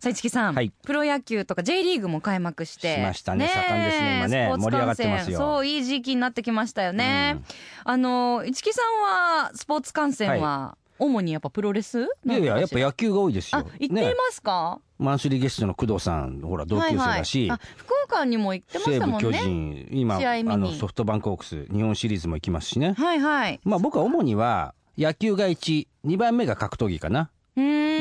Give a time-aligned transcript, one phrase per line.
[0.00, 0.72] さあ、市木さん、はい。
[0.82, 2.96] プロ野球とか J リーグも開幕して。
[2.96, 3.48] しましたね。
[3.48, 4.46] 盛んですね今ね。
[4.46, 4.70] スポーツ観戦。
[4.70, 5.38] 盛り上がってますよ。
[5.38, 7.42] そう、いい時期になってきましたよね。
[7.84, 13.58] あの、市木さんは、スポーツ観戦は、主にやっぱプロレスいやいややっぱ野球が多いですよ。
[13.60, 19.38] あ、行っていますか、マンスリーゲストの工藤さんほら同級生だし、はいはい、あ福岡にも行ってまし西武巨たもんね。
[19.38, 20.50] 人今試合見に。
[20.50, 22.94] あのソフトバンクホークス日本シリーズも行きますしね。
[22.98, 23.60] はいはい。
[23.64, 25.86] まあ僕は主には野球が12
[26.18, 27.30] 番目が格闘技かな。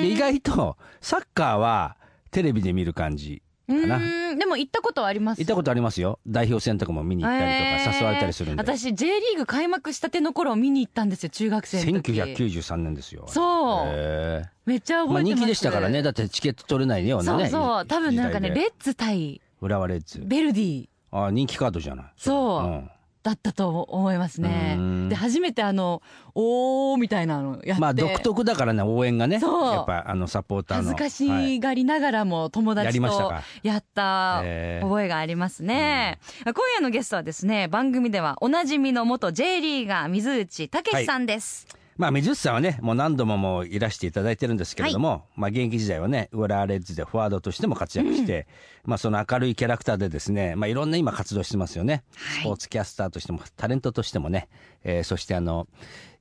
[0.02, 1.98] で意外とサッカーは
[2.32, 5.40] テレビで見る感じかうなでも行ったことはあります。
[5.40, 6.20] 行ったことありますよ。
[6.28, 8.00] 代表戦とかも見に行ったりとかえー。
[8.00, 12.14] 誘われたりするんで、私 J リーグ開幕したての頃見に行ったんですよ中学生の時。
[12.14, 13.26] 1993年ですよ。
[13.28, 13.88] そう。
[13.88, 16.02] へめっちゃ覚えてます、人気でしたからね。
[16.02, 17.86] だってチケット取れないようなねそうそう。
[17.86, 20.22] 多分なんかねレッツ対浦和レッズ。
[20.24, 20.90] ベルディ。
[21.12, 22.06] あ人気カードじゃない。
[22.18, 22.64] そう。
[22.64, 22.90] うん
[23.22, 24.78] だったと思いますね。
[25.10, 26.02] で初めてあの
[26.36, 29.40] おーみたいなのやって、まあ独特だからね応援がね。
[29.40, 29.74] そう。
[29.74, 30.84] やっぱあのサポーターの。
[30.84, 34.44] 恥ずかはいしがりながらも友や達とやった
[34.82, 41.68] 覚えがありますね、今夜のゲストはですね番組ではおなじみの元 J リーガー水内武さんです、
[42.00, 48.48] まあ水内さんはねもう何度ももういらしていただいてるんですけれども、まあ現役時代はね浦和レッズでフォワードとしても活躍して、
[48.86, 54.48] まあその明るいキャラクターでですねまあいろんな今活動してますよね、スポーツキャスターとしてもタレントとしてもね、
[54.86, 55.68] えーそしてあの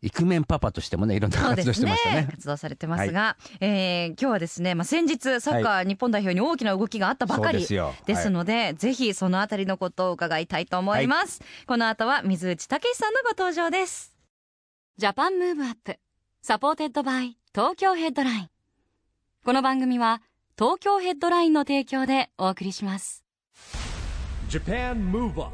[0.03, 2.29] イクメンパパとしてもねいろんな活動してましたね。
[2.29, 7.95] 活動されてますが、えー今日はですね、まあ、先日サッカー日本代表に大きな動きがあったばかりですよ。
[8.05, 14.18] ですので、ぜひそのあたりのことを伺いたいと思います、この後は水内猛さんのご登場です
[14.99, 15.97] JAPAN MOVE UP
[16.43, 18.49] SUPPORTED BY TOKYO HEADLINE。
[19.45, 20.21] この番組は
[20.59, 23.23] 東京ヘッドラインの提供でお送りします。
[24.51, 25.51] JAPAN MOVE UP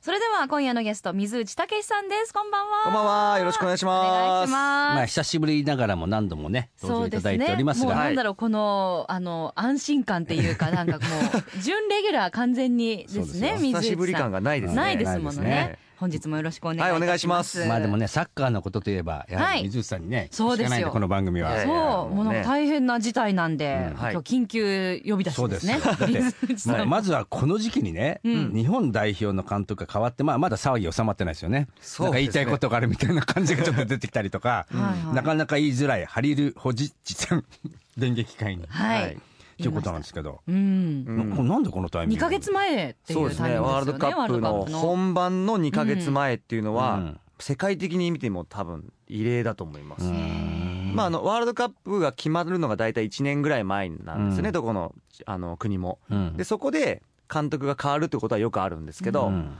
[0.00, 2.32] それでは今夜のゲスト水内武さんです。
[2.32, 2.84] こんばんは。
[2.84, 3.38] こんばんは。
[3.40, 4.44] よろしくお願いしお願ます。
[4.44, 4.94] いします。
[4.94, 7.86] まあ久しぶりながらも何度もね登場いただいておりますが。
[7.86, 11.00] もうなんだろうこのあの安心感っていうかなんかもう
[11.60, 13.58] 準レギュラー完全にですねですよ。
[13.58, 13.82] 水内さん。
[13.82, 14.76] 久しぶり感がないですね。
[14.76, 17.66] ないですものね本日もよろしくお願いいたします、はいお願いします。
[17.66, 19.62] まあでもねサッカーのことといえばやははい。
[19.62, 20.68] り水内さんにね、そうですよ。
[20.68, 25.78] しかないんこの番組は、いそうもう大変な事態なんで、今日緊急呼び出しですね。
[25.80, 26.68] そうです。
[26.68, 28.52] まあまずはこの時期にね、うん。
[28.54, 31.68] 日本代表の監督が変わって、まあ、まだ騒ぎ収まってないですよね。
[31.80, 32.04] そうですね。
[32.04, 35.14] なんか言いたいことがあるみたいな感じがちょっと出てきたりとか、はいはい。
[35.14, 37.44] なかなか言いづらいハリル・ホジッチさん、
[37.96, 38.64] 電撃会に。
[38.68, 39.16] はい、はい
[39.56, 41.04] ということなんですけど、うん。
[41.04, 43.50] ななんでこのタイミン2グヶ月前っていそうですね。
[43.50, 44.66] うタイミングワールドカップの。
[44.66, 47.20] 本番の2ヶ月前っていうのは、うん。
[47.40, 50.06] 世界的に見ても多分異例だと思います。
[50.06, 50.92] うん。
[50.94, 54.48] まああのワールドカップが決まるのが大体1年ぐらい前なんですよね。
[54.48, 54.52] うん。
[54.52, 54.94] どこの
[55.26, 55.98] あの国も。
[56.10, 56.36] うん。
[56.36, 59.56] でそこで監督が変わるってことはよくあるんですけど、うん。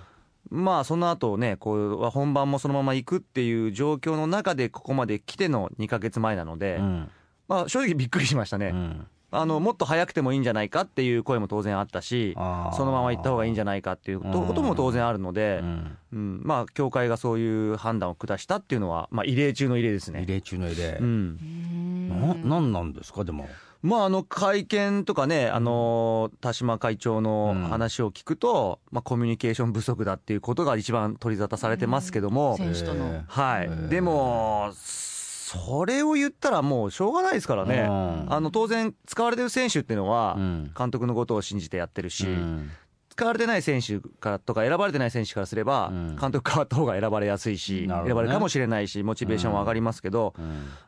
[0.50, 7.10] まあその後ねこう本番もそのまま行くっていう状況の中でここまで来ての2ヶ月前なので、うん。
[7.49, 8.69] まあ正直びっくりしましたね。
[8.69, 9.06] うん
[9.37, 15.99] あのもっと早くてもいいんじゃないかっていう声も当然あったしそのまま行った方がいいんじゃないかっていうことも当然あるのでう、ん。
[16.12, 16.41] うん。
[16.45, 20.25] まあ協会がそういう判断を下したっていうのは、まあ、異例中の異例です異ね。
[20.27, 20.99] 例中の異例。
[21.00, 21.03] う。
[21.03, 21.05] ん。
[21.05, 23.49] うんななんなんですかでも。
[23.83, 33.89] まあ、あの会見とかね、あの田島会長の話を聞くと、まあ、コミュニケーション不足だっていうことが一番取り沙汰されてますけども、選手との、えはい、ー。
[33.89, 34.72] でも、
[35.44, 38.32] それを言ったらもうしょうがないですからね、うん。
[38.32, 42.71] あの当然、使われてる選手っていうのはうん、監督のことを信じてやってるし、うん。
[43.10, 50.33] 使われてない選手からとか、選ばれてない選手からすればうん、監督変わった方が選ばれやすいし、選ばれるかもしれないし、モチベーションは上がりますけど、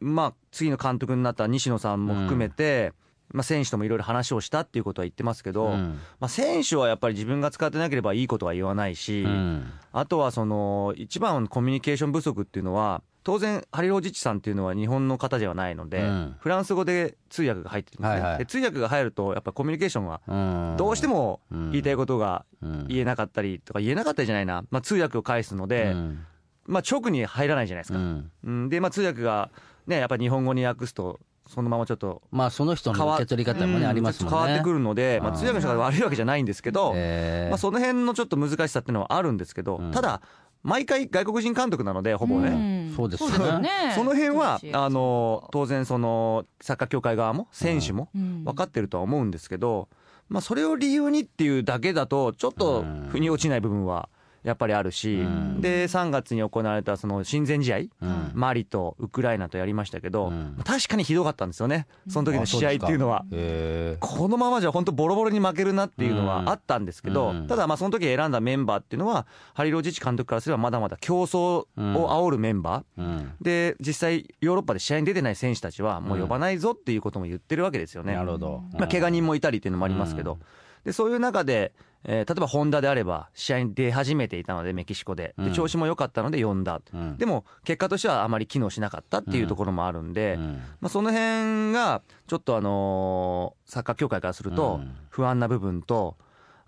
[0.01, 0.15] うん。
[0.15, 2.95] まあ、次の監督になった西野さんも含めて、
[3.33, 6.01] まあ、選手ともいろいろ話をしたっていうことは言ってますけど、うん。
[6.19, 9.71] まあ、選手はやっぱり自分が使ってなければいいことは言わないし、うん。
[9.93, 16.37] あとはその一番のコミュニケーション不足っていうのは当然ハリロジッチさんっていうのは日本の方ではないので、うん。
[16.39, 18.39] フランス語で通訳が入ってるんですね、はいはい。
[18.39, 20.33] で通訳が入るとやっぱコミュニケーションがう
[20.75, 20.77] ん。
[20.77, 22.87] どうしても言いたいことがうん。
[22.87, 26.25] 言えなかったりとか言えなかったりじゃないな、まあ、通訳を返すので、うん。
[26.67, 28.31] まあ、直に入らないじゃないですか、うん。
[28.45, 29.51] うん、で、まあ、通訳が
[29.89, 31.19] ねやっぱり日本語に訳すと
[31.49, 34.39] そのままちょっとまあその人の受け取り方もね、うんありますもんね。
[34.39, 37.49] 変わってくるので、まあ、うん通訳の人が悪いわけじゃないんですけど、えー。
[37.51, 39.91] まあ、その辺のちょっと難しさっていうのはあるんですけど、うん。
[39.93, 40.23] ただ、
[40.67, 42.89] 毎回外国人監督なので、ほぼね。
[42.89, 42.93] ん。
[42.93, 43.71] そうですよね。
[43.95, 48.45] その辺はあの当然そのサッカー協会側も選手もうん。
[48.45, 49.89] 分かってるとは思うんですけど、
[50.29, 54.09] まあ、それを理由にっていうだけだと、ちょっと腑に落ちない部分は
[54.47, 55.61] やっぱりあるし、うん。
[55.61, 58.31] で3月に行われたその親善試合、うん。
[58.33, 60.57] マリとウクライナとやりましたけど、うん。
[60.65, 63.25] 確かにひどかったんですよね、その時の試合っていうのは。
[63.33, 67.47] へこのままじゃ本当ボロボロに負けるなっていうのはあったんですけど、うん。
[67.49, 78.15] ただまあその時選んだメンバーっていうのは、ハリロジッチ監督からすればまだまだ競争を煽るメンバー、で、実際ヨーロッパで試合に出てない選手たちはもう呼ばないぞっていうことも言ってるわけですよね。
[78.15, 78.63] なるほど。
[78.75, 80.39] まあ、怪我人もいたりっていうのもありますけど、
[80.87, 81.73] でそういう中で、
[82.05, 85.45] えー例えばホンダであれば、試合に出始めていたので、メキシコで、うん。
[85.47, 87.19] で調子も良かったので呼んだ、うん。
[87.19, 90.55] でも結果としてはあまり機能しなかったっていうところもあるんで、うん。
[90.81, 96.17] まあ、その辺がちょっと、あのーサッカー協会からするとうん、不安な部分と、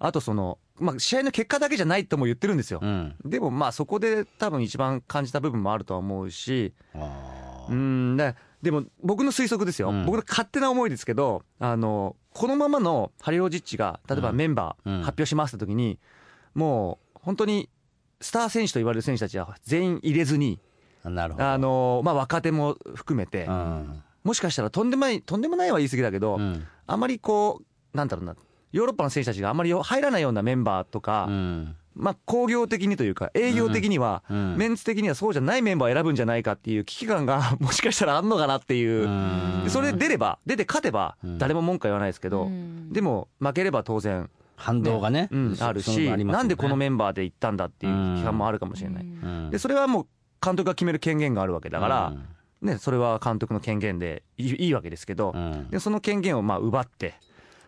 [0.01, 2.81] あとその、まあ、試合の結果だけじゃないとも言ってるんですよ。
[2.83, 3.15] うん。
[3.25, 6.73] でもまあそこで多分一番感じた部分もあるとは思うし、
[7.69, 8.17] うん。
[8.17, 10.05] ででも僕の推測ですよ、うん。
[10.07, 14.95] 僕の勝手な思いですけど、あのこのままのハリオジッチが、例えばメンバうん。
[14.95, 15.99] ー発表しますって時に、
[16.55, 17.69] もう本当に
[18.21, 20.59] スター選手と言われる選手たちは全員入れずに、
[21.05, 21.47] なるほど。
[21.47, 24.03] あのまあ、若手も含めて、うん。
[24.25, 26.67] もしかしたらとんでもない、とんでもないは言い過ぎだけど、うん。
[26.87, 28.35] あまりこう、なんだろうな、
[28.73, 34.57] ヨーロッパの選手たちがあまり入らないようなメンバーとか、うんまあ、工業的にというか、営業的には、うん。
[34.57, 42.93] メンツ的にはそうじゃないメンバーを選ぶんじゃないかっていう危機感が もしかしたらあんのかなっていう、それで出れば、出て勝てばうん、誰も文句は言わないですけど、うん。
[42.93, 49.05] でも負ければ当然、反動がね、うんそあるし、なんでこのメンンバーで行ったんだっていう批判もあるかもしれない。
[49.05, 49.51] うん。
[49.51, 50.07] で、それはもう
[50.45, 52.13] 監督が決める権限があるわけだから、
[52.61, 55.71] ね、それは監督の権限でいいいいわけですけどう、ん。
[55.71, 57.15] でその権限をまあ奪って、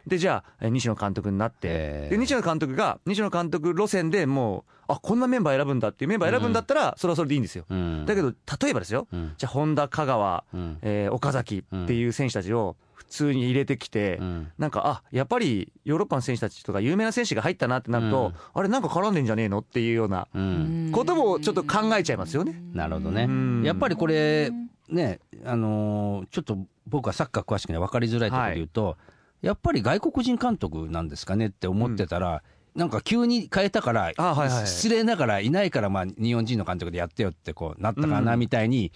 [0.06, 7.64] でじゃあ、え西野監督になって、で西野監督が、西野監督路線でもう、あこんなメンバー選ぶんだっていうメンバー選ぶんだったら、それはそれでいいんですよ。
[7.68, 8.06] うん。
[8.06, 8.30] だけど、
[8.60, 9.32] 例えばですよ、うん。
[9.36, 10.78] じゃあ、本田、香川、うん。
[10.82, 14.48] えー岡崎っていう選手たちを普通に入れてきて、うん。
[14.58, 18.34] なんか、あやっぱりヨーロッパの選手たちとか、有名な選手が入ったなってなると、うん。
[18.54, 20.90] あれ、なんか絡んでんじゃねえのっていうようなうん。
[20.92, 22.60] こともちょっと考えちゃいますよね。
[22.72, 23.24] なるほどね。
[23.24, 23.62] うん。
[23.64, 24.50] やっぱりこれ、
[24.88, 26.58] ね、あのーちょっと
[26.88, 28.96] 僕はサッカー詳しくね、分かりづらいところで言うと、
[29.42, 32.42] やっぱり外国人監督なんですかねって思ってたら、
[32.74, 38.92] なんか急に変えたから、あはいはい失礼ながらいないから、まあ、日本人の監督でやってよってこうなったかなみたいに、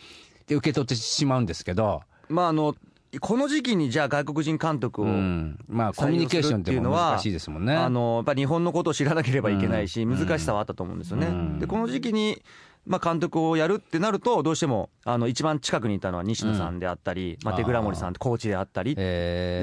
[0.47, 2.75] で受け取ってしまうんですけど、まああの
[3.21, 5.59] この時期にじゃあ外国人監督を、うん。
[5.69, 7.75] まあ、コミュニケーションっていうのは難しいですもんね。
[7.75, 10.19] あのやっぱり日本のことを知らなければいけないし、うん。
[10.19, 11.27] 難しさはあったと思うんですよね。
[11.29, 11.59] うん。
[11.59, 12.43] でこの時期に
[12.87, 18.95] まあ、監督をやるってなると、どうしてもあの一番近くにいたのは西野さんであったり、まあ、あーデグラモリさんコーチであったり、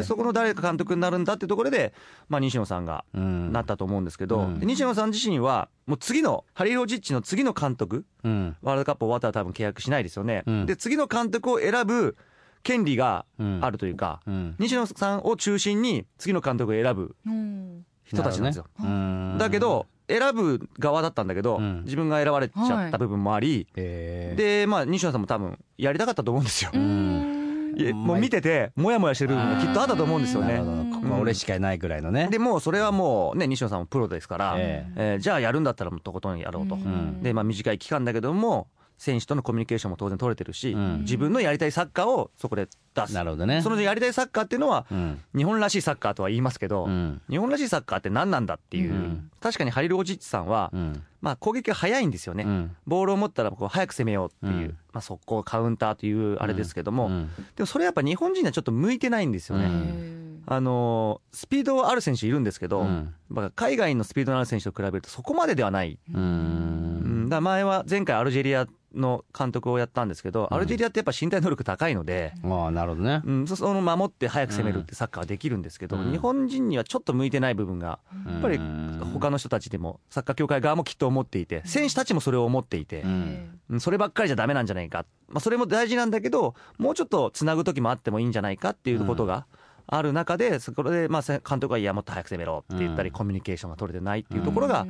[0.04, 1.94] そこの誰か監督になるんだってところで、
[2.30, 3.52] まあ、西野さんがうん。
[3.52, 8.56] なったと思うんですけど、西野さん自身は、もう次の、ハリー・ロジッチの次の監督、うん。
[8.62, 10.66] ワールドカップ終わったら多分契約しないですよね、うん。
[10.66, 12.16] で次の監督を選ぶ
[12.64, 13.26] 権利が
[13.62, 14.56] あるというか、うん。
[14.60, 18.66] 西野さんを中心に次の監督を選ぶうん人たちなんですよ。
[19.38, 19.88] だけど、
[20.20, 21.84] 選ぶ側だったんだけど、うん。
[21.84, 24.38] 自分が選ばれちゃった部分もあり、えー。
[24.38, 26.72] で、まあ、西野さんも多分やりたかったと思うんですよ。
[27.94, 30.62] もう見てて、もやもやしてる部分がきっとあったと思うんですよね。
[30.94, 32.28] ここは俺しかいないぐらいのね。
[32.30, 35.16] でもうそれはもうね、西野さんもプロですから、ええ。
[35.18, 36.76] ーじゃあやるんだったらもうとことんやろうと。
[36.76, 37.24] ん。
[37.24, 38.68] で、まあ短い期間だけども、
[39.02, 41.00] 選手とのコミュニケーションも当然取れてるし、うん。
[41.00, 43.14] 自分のやりたいサッカーをそこで出す。
[43.16, 43.64] なるほどね。
[43.64, 45.20] そのやりたいサッカーっていうのは、うん。
[45.36, 47.20] 日本らしいサッカーとは言いますけど、うん。
[47.28, 49.32] 日本らしいサッカーって何なんだっていう、うん。
[49.40, 51.04] 確かにハリル・オジッチさんは、うん。
[51.20, 52.76] まあ、攻撃が早いんですよね、うん。
[52.86, 54.78] ボールを持ったらこう早く攻めようっていう、うん。
[54.94, 57.32] まあ、速攻、カウンターというあれですけども、うん。
[57.56, 59.68] でもそれやっぱ日本人にはちょっと向いてないんですよね。
[60.48, 63.14] うんあのースピードある選手いるんですけど、うん。
[63.30, 67.26] まあ海外のスピードのある選手と比べるとそこまでではない、ううん。
[67.26, 73.22] ん、だ前は前回アルジェリアの監督をやったんですけど、アルジェリアってやっぱ身体能力高いので、ああなるほどね。
[73.24, 76.12] うん、そその守って早く攻めるってサッカーはできるんですけど、うん。
[76.12, 78.60] 日本人にはちょっと向いてない部分が、やっぱり
[79.14, 83.60] 他の人たちでも、サッカー協会側もきっと思っていて、選手たちもそれを思っていてう、ん。
[83.70, 89.46] うんそればっかりじゃダメなんじゃないか、まあ、それも大事なんだけど、もうちょっとつなぐ時もあってもいいんじゃないかっていうことが
[89.88, 93.16] ある中で、そこでまあせ監督が、いや、もっと早く攻めろって言ったり、うん。
[93.16, 94.86] コミュニケーションが取れてないっていうところが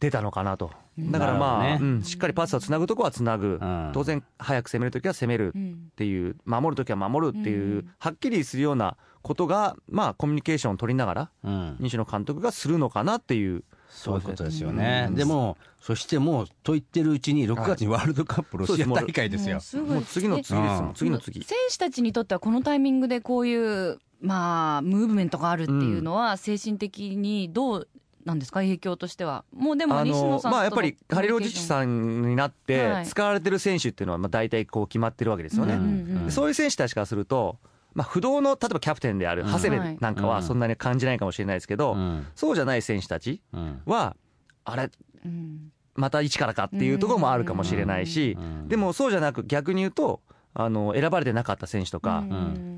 [0.00, 0.70] 出たのかなと。
[0.98, 3.90] だからまあ、しっかりパスをつなぐとこはつなぐ、ん。
[3.92, 11.76] 当然、早く攻めるときは攻めるっていう、守るときは守るっていう、はっきりするようなことが、まあ、コミュニケーションを取りながら、うん。
[11.80, 13.64] 西野監督がするのかなっていう。
[13.94, 15.08] そういうことですよね。
[15.12, 19.60] でも、そしてもう、と言ってるうちに、6月にワールドカップロシア大会ですよ。
[19.84, 21.44] もう次の次です次の次。
[21.44, 27.88] 選手たちにとってはこのタイミングでこういう、まあ、ムーブメントがあるっていうのは、精神的にどう
[28.24, 29.44] なんですか、影響としては。
[29.52, 37.58] もうでも、あ西野さんまあやっぱりハリロジッチさんになってはい使われてる選手っていうのはまあ大体こう決まってるわけですよね、そういう選手たちからすると、
[37.94, 39.94] まあ、不動の例えばキャプテンである長谷はい。
[39.94, 42.26] 部なんかはそんなに感じないかもしれないですけど、うん。
[42.34, 43.82] そうじゃない選手たちうん。
[43.86, 44.16] は
[44.64, 44.90] あれ
[45.24, 45.70] うん。
[45.94, 48.68] また一からかっていうところもあるかもしれないし、うん。
[48.68, 50.20] でもそうじゃなく逆に言うと
[50.54, 52.73] あの選ばれてなかった選手とか、うん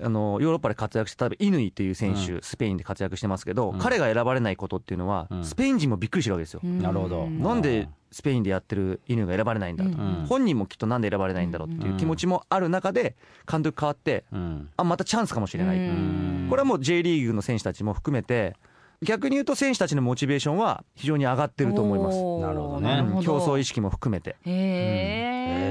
[0.00, 3.78] あのヨーロッパで活躍して例えば乾っていう選手、スペインで活躍してますけど、うん。
[3.78, 5.44] 彼が選ばれないことっていうのは、うん。
[5.44, 6.60] スペイン人もびっくりしてるわけですよ。
[6.62, 7.24] なるほど。
[7.24, 10.26] うんなんでスペインでやってる乾が選ばれないんだと、うん。
[10.28, 13.14] 本人もきっとなんで選ばれないんだろうっていう気持ちもある中で
[13.48, 14.68] 監督変わってうん。
[14.76, 16.46] あまたチャンスかもしれない、うん。
[16.50, 18.56] これはもう J リーグの選手たちも含めて
[19.02, 22.18] 逆に言うと選手たちのモチベーションは非常に上がってると思います。
[22.46, 23.02] なるほどね。
[23.16, 24.30] うん競争意識識も含めて。
[24.30, 24.54] へえ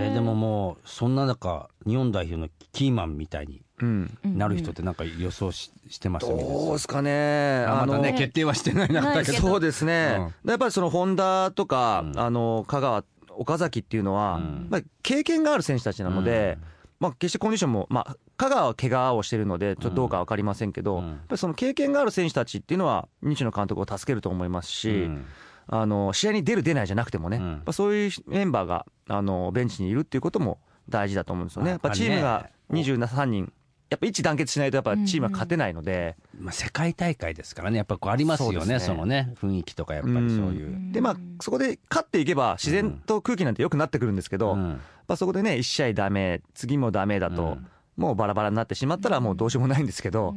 [0.08, 7.64] えーでももうそんな中日本代表のキーマンみたいにうん、なる人ってなんか予想ししてますどうですかね。
[7.66, 9.38] あまだねの決定はしてない中だけど。
[9.38, 12.20] そうですね、やっぱりそのホンダとか、うん。
[12.20, 14.68] あの香川、岡崎っていうのは、うん。
[14.70, 16.58] まあ、経験がある選手たちなので、
[17.00, 21.08] まあ、決してコンディションも、まあ、香川は怪我をしてるので、ちょっとどうか分かりませんけど、うん。
[21.08, 25.26] やっぱりその経験がある選手たちっていうのは、西野監督を助けると思いますし、うん。
[25.72, 27.52] あの試合に出る、出ないじゃなくてもね、うん。
[27.52, 31.72] やっぱそういうメンバーがあのベンチにいるっていうことも大事だと思うんですよね。
[31.72, 33.54] やっぱチームが23人、
[33.90, 36.16] やっぱ一致団結しないと、やっぱチームは勝てないので。
[36.40, 37.78] まあ、世界大会ですからね。
[37.78, 38.80] やっぱこうありますよねね。
[38.80, 40.20] そのね雰囲気とかやっぱりそう
[40.54, 40.92] いう。
[40.92, 44.70] でまあそこで勝っていけば自然と空気なんて良くなってくるんですけど、うん。
[44.70, 47.68] やっぱそこでね1試合ダメ次もダメだと、うん。
[47.98, 50.34] もうバラバラになってしまったらもうどうしようもないんですけど、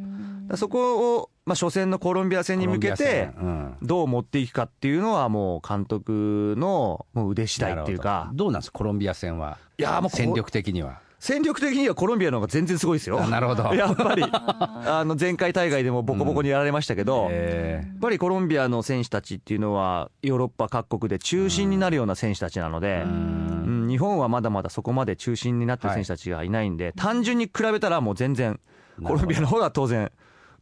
[0.57, 3.31] そこを、まあ、初戦のコロンビア戦に向けて
[3.81, 8.27] どう持っていくかっていうのはもう監督のもう腕次第っていうか。
[8.31, 8.45] ほど。
[8.47, 9.59] どうなんですコロンビア戦は？
[9.79, 11.02] いやーもうこ戦力的には。
[11.23, 13.23] 戦力的にはコロンビアの方が全然すごいですよ。
[13.23, 13.63] あなるほど。
[13.77, 14.25] やっぱり。
[14.25, 23.87] あの前回大会でもボコボコにやられましたけど、えやっぱりコロンビアの選手たちっていうのはヨーロッパ各国で中心になるような選手たちなので、うん。
[23.89, 28.59] 日本はまだまだそこまで中心になってる選手たちがいないんで、単純に比べたらもう全然
[29.01, 30.11] コロンビアの方が当然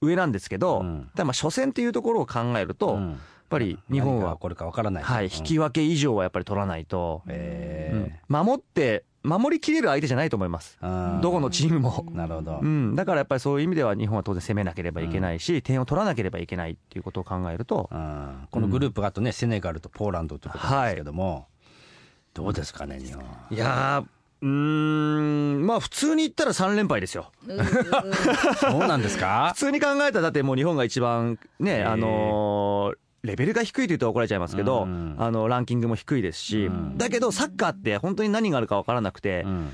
[0.02, 1.08] 上なんですけど、うん。
[1.14, 3.08] ただまあ初戦っていうところを考えると、うん。
[3.12, 3.16] やっ
[3.48, 5.02] ぱり日本は、こるかわからない。
[5.02, 8.10] はい、引き分け以上はやっぱり取らないと、え。
[8.28, 8.46] うん。
[8.46, 10.78] 守って守りきれる相手じゃないと思います。
[10.80, 12.06] ーどこのチームも。
[12.12, 12.64] なるほどう。
[12.66, 21.46] ん、だからやっぱりそういう意味では日本は当然攻めなければいけないし、点を取らなければいけないっていうことを考えると、うんこのグループがあとね、セネガルとポーランドということなんですけども、
[22.34, 23.22] どうですかね、日本。
[23.50, 24.06] いやー、
[24.42, 24.48] うー
[25.58, 27.30] ん、まあ普通に言ったら3連敗ですよ。
[28.58, 29.50] そうなんですか？
[29.54, 35.14] 普通に考えたらだってもう日本が一番ね、あのーレベルが低いと言うと怒られちゃいますけど、うん。
[35.18, 36.98] あのランキングも低いですし、うん。
[36.98, 39.70] だけどサッカーって本当に何があるか分からなくて、うん。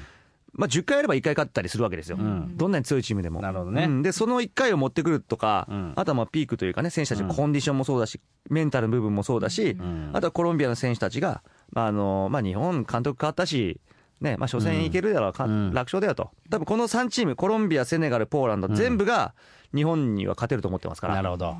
[0.56, 2.56] まあ、10回やれば1回勝ったりするわけですよ、ん。
[2.56, 3.42] どんなに強いチームでも。
[3.42, 3.84] なるほどね。
[3.84, 4.02] うん。
[4.02, 5.92] で、その1回を持ってくるとか、うん。
[5.96, 10.10] あとはまあピークというかね、選手たちのコンディションもそうだし、メンタルの部分もそうだし、ん。
[10.14, 13.80] あとはコロンビアの選手たちが、まああのまあ、日本、監督変わったし、
[14.22, 15.74] ねまあ、初戦いけるだろう、かうん。
[15.74, 19.34] 楽勝だよと、多分この3チーム、コロンビア、セネガル、ポーランド、全部が
[19.74, 21.16] 日本には勝てると思ってますから。
[21.16, 21.56] なるほど。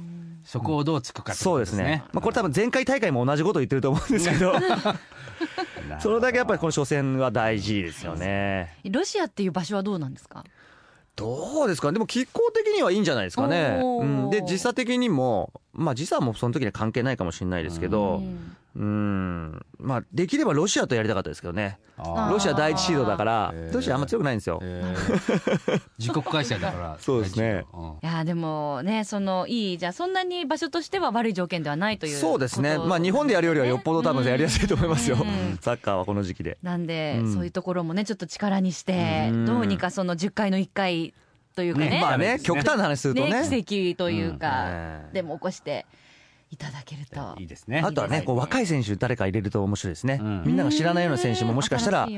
[0.46, 2.04] そこをどうつくかそうですすねね。。
[2.12, 4.54] まあ、これ多分前回大会も同じこと言ってると思うんですけど、
[6.00, 8.78] それだけやっぱりこの初戦は大事ですよね。
[8.90, 10.44] ロシアっていう場所はどうなんですか？
[11.16, 11.88] どうですか？
[11.88, 13.80] ねでも気候的にはいいんじゃないですかね。
[13.82, 18.22] うん、で、時差的にも、まあ時差もその時には関係ないかもしれないですけど、
[18.78, 21.78] うん、まあできればロシアとやりたかったですけどね。
[22.30, 24.58] ロシア第一シードだからロシアあんま強くないんですよ。
[24.62, 25.80] えー。
[25.98, 26.96] 自国開催だから。
[27.00, 27.64] そうですね。
[27.72, 27.84] うん。
[28.02, 32.76] いやでもねそのいいじゃあそんなに場所としては悪い条件ではないというそうですね。
[32.76, 35.16] まあ日本でやるよりはよっぽど多分やりやすいと思いますよ。
[35.18, 35.58] うん。
[35.62, 36.58] サッカーはこの時期で。
[36.62, 37.32] なんで、うん。
[37.32, 39.46] そういうところもねちょっと力にして、うん。
[39.46, 41.14] どうにかその10回の1回
[41.54, 41.88] というかね。
[41.88, 42.00] ね。
[42.02, 43.48] まあね、極端な話するとね。
[43.48, 44.66] ね奇跡というか、
[45.06, 45.12] うん。
[45.14, 45.86] でも起こして
[46.50, 47.34] いただけると。
[47.38, 47.80] いいですね。
[47.84, 50.20] あとはね、こう若いい選手誰か入れると面白いですね。
[50.22, 50.42] うん。
[50.44, 52.08] みんなが知らないような選手ももしかしたら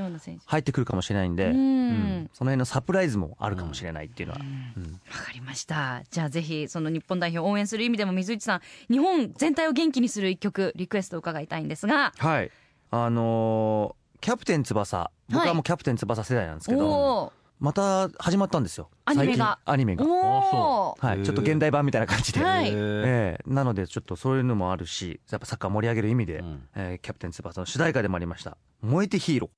[0.46, 1.58] 入ってくるかもしれないんで、うん。
[1.58, 2.30] うん。
[2.32, 4.40] その辺のサプライズもあるかもしれないっていうのは。
[4.40, 4.82] うん。
[4.84, 6.02] わかりました。
[6.10, 12.12] じゃあぜひその日本代表を応援する意味でも水内さん日本全体を元気にする一曲リクエストを伺いたいんですが。
[12.16, 12.50] はい。
[12.90, 18.88] あのーキャプテン翼、僕はもうキャプテン翼世代なんですけど、おまた始まったんですよ。
[19.04, 20.04] アニメが最近アニメーが。
[20.04, 21.22] はい。
[21.22, 22.42] ちょっと現代版みたいな感じで。
[22.42, 28.56] はいええなのでちょっとそういうのもあるし、やっぱサッカー盛り上げる意味で、うんえーキャプテン翼の主題歌でもありました。
[28.80, 29.50] 燃えてヒーロ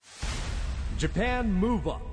[0.97, 2.10] ー。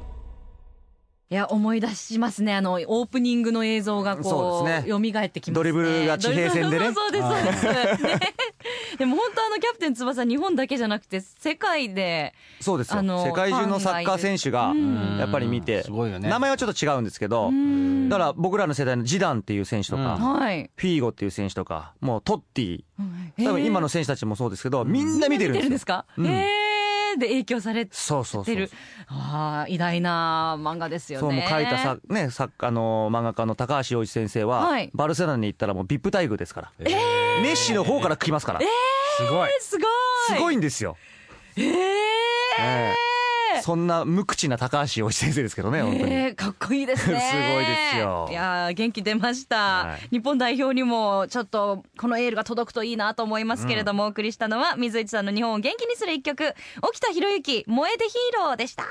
[1.30, 2.56] いや思い出しますね。
[2.56, 4.92] あのオープニングの映像がこそうですね。
[4.92, 5.54] 蘇ってきますね。
[5.56, 6.94] ドリブルが地平線でね。
[6.94, 7.54] そうですそうで
[7.98, 8.20] す、ね、
[8.98, 13.00] でも本当あのキャプテン翼日本だけじゃなくて世界でそうですよ。
[13.00, 15.18] あの世界中のサッカー選手がうん。
[15.18, 16.30] やっぱり見て、すごいよね。
[16.30, 18.08] 名前はちょっと違うんですけど、うん。
[18.10, 20.34] だから僕らの世代のジダンっていう選手とか、うん。
[20.40, 20.70] はい。
[20.76, 22.84] フィーゴっていう選手とか、もうトッティ、
[23.44, 25.64] 多分今の選手たちもそうですけど、みんな見てるんですよ。
[25.64, 26.28] 見てるんですか、うん。
[26.28, 26.67] へえ
[27.18, 28.56] で影響されてそうそうそう。
[28.56, 28.70] る
[29.08, 31.22] ああ偉大な漫画ですよね。
[31.22, 34.92] そうもう書いたさ、ね、作家の漫画家の高橋洋一先生は、はい。
[34.94, 36.94] バルセロナに行ったらもう VIP 待遇ですから、メ
[37.54, 38.66] ッシの方から来ますから、す
[39.32, 39.50] ごい。
[39.60, 39.88] すごい。
[40.28, 40.98] すごいいんですよ、
[41.56, 41.64] えー。
[41.64, 43.07] ええ
[43.62, 46.14] そんな無口な高橋洋一先生ですけどね、本当に。
[46.14, 47.20] えーかっこいいですね。
[47.20, 48.28] すごいですよ。
[48.30, 50.08] いやー元気出ました、はい。
[50.12, 58.86] 日本代表にもちょっとこのエールが届くといいなと思いますけれども、お送りしたのは水内さんの日本を元気にする一曲沖田博之燃えてヒーローでした。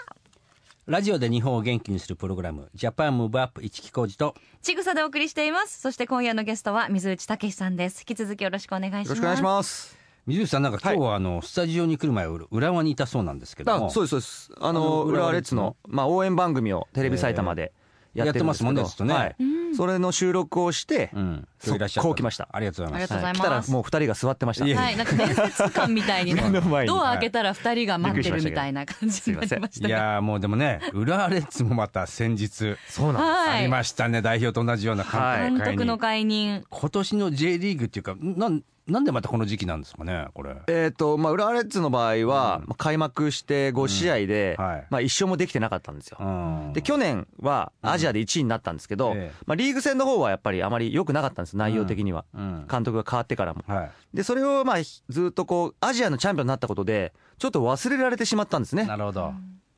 [0.86, 4.36] ラジオで日本を元気にするプログラムジャパンムーブアップ一木工事と。
[4.62, 5.80] ちぐさでお送りしています。
[5.80, 8.04] そして今夜のゲストは水内武さんです。
[8.08, 9.08] 引き続きよろしくお願いします。
[9.08, 9.95] よろしくお願いします。
[10.26, 13.86] 水内さんなんか今日はあの、スタジオに来る前浦和にいたそうなんですけども。
[13.86, 14.50] あそうですそうです。
[14.60, 15.76] ああのの浦和レッズの？
[15.86, 17.72] まあ応援番組をテレビ埼玉で
[18.12, 19.14] やってますもんねずっとね。
[19.14, 19.36] はい。
[19.76, 21.48] それの収録をして、うん。
[21.64, 22.08] 今日いらっしゃった。
[22.08, 22.48] こう来ました。
[22.50, 23.12] ありがとうございます。
[23.12, 23.66] ありがとうございます。
[23.66, 24.64] 来たらもう二人が座ってました。
[24.82, 26.42] はい、なんか面接官みたいにね。
[26.42, 26.88] 目の前に。
[26.88, 34.22] ドア開けたら二人が待ってるみたいな感じになりましたいがやーもうでもね浦和レッズもまた先日そうなんありましたね。
[34.22, 36.64] 代表と同じような監督の解任。
[36.68, 40.56] 今年の J リーグっていうかなんなんでまたこの時期なんですかねこれ。
[40.68, 44.64] えーとまあ、浦和レッズの場合は、まあ開幕して5試合で、うん。
[44.64, 44.86] はい。
[44.90, 46.18] まあ、一勝もできてなかったんですよ。
[46.20, 46.72] うん。
[46.72, 49.34] で去年はアジアで1位になったんですけど、ええ。
[49.46, 52.66] まあ、リーグ戦の方はやっぱりあまり良くなかったんです、内容的には、うん。
[52.70, 53.64] 監督が変わってからも。
[53.66, 54.76] はで、それをまあ
[55.08, 58.84] ずっとこう、アジアのチャンピオンになったことで、ちょっと忘れられてしまったんですね。
[58.84, 59.32] い、なるほど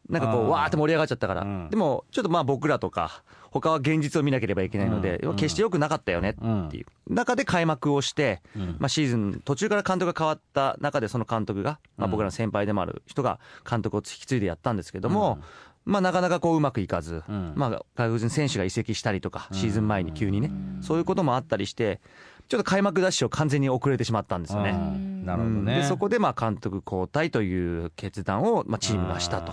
[0.08, 1.70] なんかこう、わーって盛り上がっちゃったから、うん。
[1.70, 5.36] でもちょっとまあ僕らとか、他は現実を見なければいけないので、うん。
[5.36, 6.86] 決して良くなかったよねっていう。
[7.12, 8.76] 中で開幕をして、うん。
[8.78, 13.38] まあ、シーズン途中から監督が変わった中で、その監督が、まあ、僕らの先輩でもある人が
[13.68, 15.40] 監督を引き継いでやったんですけども、
[15.84, 17.52] まあ、なかなかこううまくいかず、うん。
[17.54, 20.50] まあ、外国人選手が移籍したりとか、シーズン前に急にね、
[20.80, 22.00] そういうこともあったりして、
[22.48, 24.72] ちょっと開幕ダッシュを完全に遅れてしまったんですようね。
[24.72, 25.26] ん。
[25.26, 25.74] なるほどね。
[25.74, 25.80] うん。
[25.80, 29.52] でそこでまあ監督交代という決断をまあチームがしたと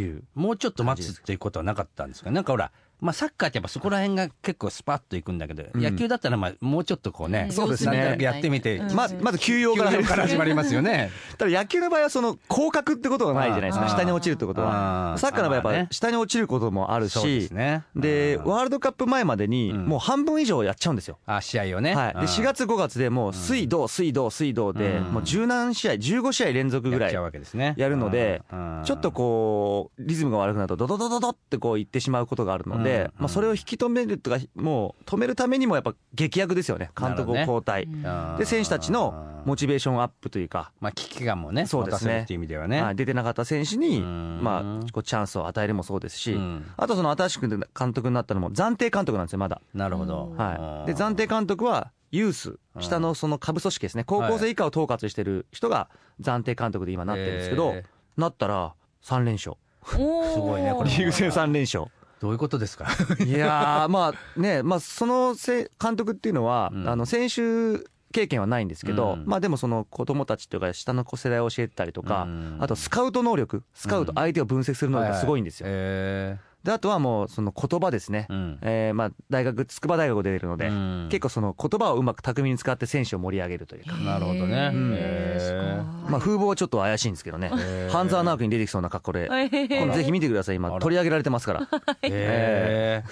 [0.00, 0.22] いう。
[0.34, 5.82] もうちょっと待つっていうことはなかったんですかなんかほらまあ、サッカーってやっぱそこら辺が結構スパッといくんだけど、うん。
[5.82, 8.16] 野球だったらまあもうちょっとこうね、そうですね。
[8.20, 8.94] やってみて、うん。
[8.94, 11.10] ままず休養から始まりますよね。
[11.38, 13.88] ただ野球の場合はその降格ってことがないじゃないですか。
[13.88, 15.16] 下に落ちるってことは。
[15.18, 17.50] サッカーの場合まあねやっぱ下に落ちることもあるし。
[17.94, 18.50] でうん。
[18.50, 19.86] ワールドカップ前までにうん。
[19.86, 21.18] もう半分以上やっちゃうんですよ。
[21.26, 21.94] あ試合をね。
[21.94, 25.04] はい、で4月、5月でもう水道、水道、水道で、うん。
[25.14, 37.84] もう十何試合、15試合連続ぐらいやるのでうん、ちょっとこう、リズムが悪くなると、ドドドドドってこういってしまうことがあるので、うんまあ、それを引き止めるとか、もう止めるためにもやっぱ劇薬ですよね、監督を交代。
[37.84, 38.36] うん。
[38.38, 42.22] で、選手たちのモチベーションアップというか、まあ危機感もね、そうですね。
[42.22, 42.82] っていう意味ではね。
[42.82, 44.40] はい出てなかった選手に、うん。
[44.42, 46.64] まあ、こうチャンスを与えるもそうですし、うん。
[46.76, 49.60] あとその新しく監督になったのも暫定監督なんですよ、まだ。
[49.74, 50.34] なるほど。
[50.36, 55.88] はい、で暫定監督はユース、下のその下部組織ですね、高校生以下を統括してる人が
[56.20, 57.84] 暫定監督で今なってるんですけど、え
[58.16, 60.90] なったら3連勝、すごいねこれ。
[60.90, 61.86] リーグ戦3連勝。
[62.20, 62.86] どういうことですか？
[63.24, 66.88] いやー、まあね、まあ、そのせ監督っていうのは、うん。
[66.88, 69.24] あの選手経験はないんですけど、うん。
[69.26, 72.56] まあでもその子供たちというか、下の世代を教えてたりとか、うん。
[72.60, 75.66] あとスカウト能力、スカウト、相手を分析する能力がすごいんですよ。
[75.68, 78.26] えで、あとはもうその言葉ですね。
[78.30, 83.92] ーうんえーまあ大学、筑波大学を出てるので、うん結構その言葉をうまく巧みに使って選手を盛り上げるというか。
[84.02, 84.70] なるほどね。
[84.72, 87.50] うんえーまあ風貌はちょっと怪しいんですけどね。
[87.90, 89.28] 半沢直樹に出てきそうな格好で。
[89.30, 90.56] 今度ぜひ見てください。
[90.56, 91.68] 今取り上げられてますから。
[92.02, 93.02] え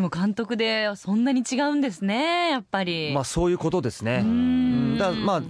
[0.00, 3.12] でも監督でそんなに違うんですねやっぱり。
[3.12, 4.24] まあそういうことですね。
[4.98, 5.42] だからまあ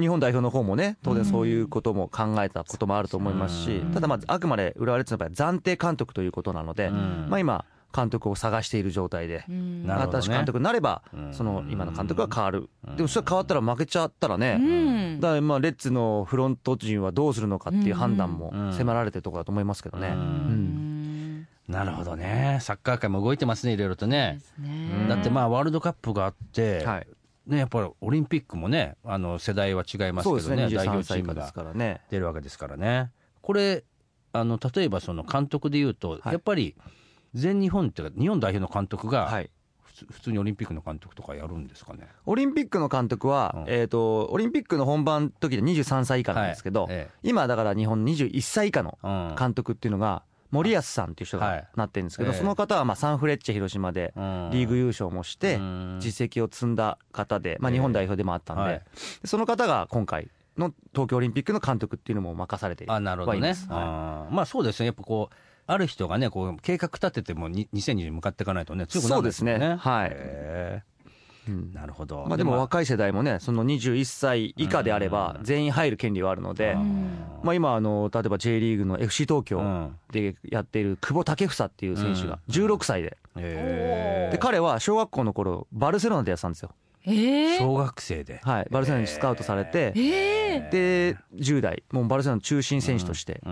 [0.00, 7.26] 日本代表の方もね当然そういうことも考えたこともあると思いますし、ただまああくまで浦和レッズの場合は暫定監督ということなので、ん。
[7.28, 9.44] まあ今監督を探している状態で。
[9.48, 15.20] 新しい監督になればうん、その今の監督が変わる、でもそれ変わったら負けちゃったらうね、ん。
[15.20, 20.08] だからまあレッズのフロント陣はどうするのかっていう判断も迫られてるところだと思いますけどね。
[20.08, 20.14] うん。
[20.14, 20.83] うん
[21.68, 22.58] なるほどね。
[22.60, 24.40] サッカー界も動いてますね、いろいろとね。
[24.58, 27.06] ねだってまあワールドカップがあって、はい、
[27.46, 32.00] ね、やっぱりオリンピックもね、あの世代は違いますけどね、代23表チームが。
[32.10, 33.10] 出るわけですからね。
[33.40, 33.84] これ、
[34.32, 36.74] あの例えばその監督でいうと、はいやっぱり
[37.34, 39.50] 全日本っていうか、日本代表の監督が、はい
[40.10, 42.08] 普通にオリンピックの監督とかやるんですかね？
[42.26, 50.24] オリンピックの監督は、うんえー、とオリンピックの本番の時で23歳以下なんですけど、はいえ今だから日本21歳以下のうん監督っていうのが
[50.54, 51.58] 森保さんっていう人はい。
[51.58, 52.38] がなってるんですけど、ええ。
[52.38, 54.50] その方はまあサンフレッチェ広島でうん。
[54.52, 55.98] リーグ優勝もしてうん。
[56.00, 58.82] 実績を積んだ方で、まあ、日本代表でもあったんで、はい。
[59.24, 63.48] その方が今回の東京オリンピックの監督っていうのも任されてあなるほどね。
[63.48, 63.56] はい。
[63.68, 64.34] まあー。
[64.34, 65.34] まあそうですね、やっぱこう、
[65.66, 69.52] ある人がね、こう計画立ててもに2020に向かっていかないとね、強くなるんですよね。
[69.52, 69.76] そうですね。
[69.76, 70.93] はい
[71.48, 71.72] うん。
[71.72, 72.24] なるほど。
[72.26, 76.76] まあ、でもまあ若い世代もね、その21歳以下であれば、全員入る権利はあるので、
[77.42, 79.96] まあ、今あの、例えば J リーグの FC 東京うん。
[80.12, 86.70] でやっている久保建英っていう選手が16歳で、へで彼は小学校の頃バルセロナでやってたんですよ、
[87.04, 88.40] えー、ー小学生で。
[88.44, 93.42] はい、バルセロナにスカウトされて、えで10代、もうバルセロナの中心選手として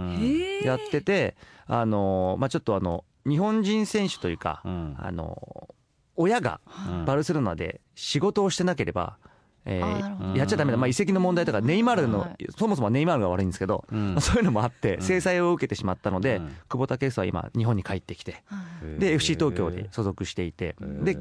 [0.65, 4.97] やってて、あのまあ、ちょっとあの日本人選手というか、うん。
[4.99, 5.69] あの
[6.17, 7.05] 親がうん。
[7.05, 9.17] バルセロナで仕事をしてなければ、
[9.65, 12.47] えーやっちゃダメだ、まあ、移籍の問題とか、ネイマールの、はい。
[12.57, 13.85] そもそもネイマールが悪いんですけど、
[14.21, 16.49] そういうのもあって、制裁を受けてしまったので、うん。
[16.69, 18.63] 久保建英は今、日本に帰ってきて、は
[18.97, 21.17] いで、FC 東京で所属していて、で、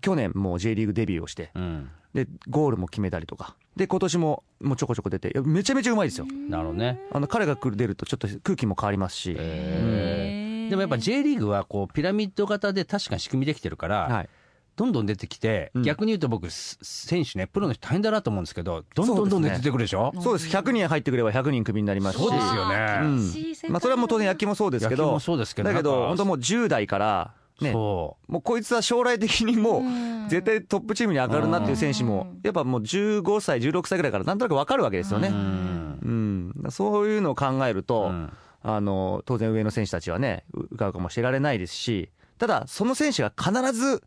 [0.00, 1.90] 去年もう J リーグデビューをして、うん。
[2.14, 6.26] で、ゴールも決めたりとか、で、今年ももうちょこちょこ出て、めちゃめちゃうまいですよ。
[6.48, 7.00] なるほどね。
[7.12, 14.28] あの彼が来る出ると、ちょっと空気も変わりますし、へーでもやっぱ J リーグはこうピラミッド型で確かに仕組みできてるから、はい、
[14.76, 15.82] どんどん出てきて、うん。
[15.82, 20.12] 逆に言うと僕、す選手ね、プロの人大変だなと思うんですけど、どんどんどんどん出てくるでしょ？
[20.20, 22.98] そうです、100人入ってくれば100人クビになりますし、そうですよね。
[23.02, 23.32] うん。
[23.70, 35.28] まあ、それはもう当然野球もそうですけど、野球もそうですけどだけど、本当もう10代から、ね、そもうこいつは将来的にもう、絶対トップチームに上がるなっていう選手も、やっぱもう15歳、16歳ぐらいからなんとなく分かるわけですよね。
[35.28, 35.32] う。
[35.32, 36.52] うん。
[36.64, 38.32] うん、そういうのを考えると、うん
[38.66, 44.02] あの当然、上の選手たちはね、ううかうかもしてられないですし、ただ、その選手が必ず、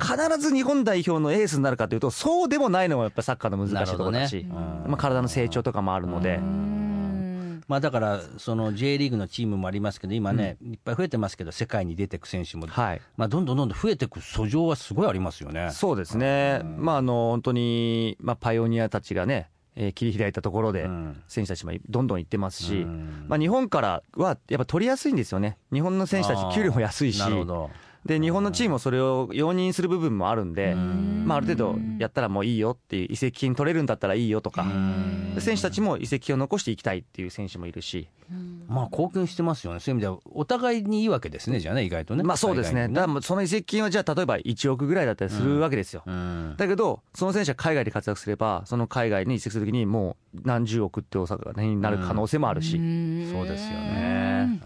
[0.00, 4.56] 必ず日本代表のエースになるかというと、そうでもないのがやっぱサッカーの難しいところだし、ねうん。
[4.90, 6.38] まあ、体の成長とかもあるので。
[7.68, 13.00] まあだから、その J リーグのチームもありますけど、今ね、いっぱい増えてますけど、世界に出てく選手も、はい。
[13.16, 15.70] まあどんどんどんどん増えてく訴状はすごいありますよね。
[15.72, 23.24] そうですね、まあ、あの本当に、まあ、パイオニアたちがね、えー切り開いたところでうん、選手たちもどんどん行ってますし、うん。
[23.28, 27.18] まあ、日本からはやっぱ取りやすいんですよね、日本の選手たち、給料も安いし。
[27.18, 27.70] な、るほど。
[28.04, 34.66] で日本のチームもそれを容認する部分もあるんで、まあ、ある程度やったらもういいよっていう、移籍金取れるんだったらいいよとか、
[35.34, 38.08] で選手たちも移籍金を残していきたいっていう選手もいるし、
[38.66, 39.80] まあ貢献してますよね。
[39.80, 42.24] そういう意味では、お互いにいいわけですね、じゃあね、意外とね。
[42.24, 46.02] まあそうですね、海外にだからその移籍金はじゃあ、例えば1億ぐらいだったりするわけですよ。
[46.04, 46.54] うん。
[46.56, 54.60] だけど、その選手が海外で活躍すれば、その海外に移籍するときに、もう何十億って大阪が、ね、になる可能性もあるし、そうですよね。